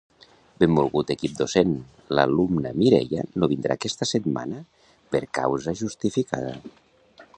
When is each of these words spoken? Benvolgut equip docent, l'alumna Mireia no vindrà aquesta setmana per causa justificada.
Benvolgut 0.61 1.11
equip 1.15 1.35
docent, 1.41 1.75
l'alumna 2.19 2.71
Mireia 2.79 3.27
no 3.43 3.51
vindrà 3.53 3.77
aquesta 3.77 4.09
setmana 4.13 4.63
per 5.17 5.23
causa 5.41 5.77
justificada. 5.85 6.57